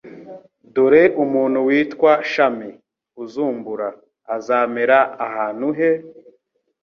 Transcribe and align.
"Dore 0.73 1.03
umuntu 1.23 1.57
witwa 1.67 2.11
Shami 2.31 2.69
uzumbura, 3.23 3.87
azamera 4.35 4.97
ahantu 5.25 5.67
he, 5.77 5.91